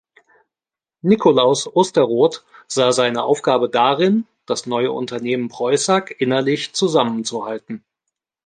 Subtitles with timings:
[1.03, 7.85] Nikolaus Osterroth sah seine Aufgabe darin, das neue Unternehmen Preussag innerlich zusammenzuhalten.